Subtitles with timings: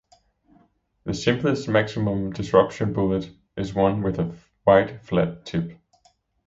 [1.03, 4.35] The simplest maximum disruption bullet is one with a
[4.65, 5.77] wide, flat tip.